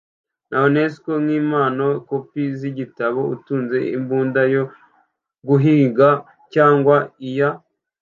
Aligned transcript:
naunesco 0.49 1.11
nk 1.23 1.29
impano 1.41 1.85
kopi 2.07 2.41
z 2.57 2.61
igitabo 2.71 3.19
utunze 3.35 3.77
imbunda 3.97 4.41
yo 4.53 4.63
guhiga 5.47 6.09
cyangwa 6.53 6.95
iya 7.29 7.49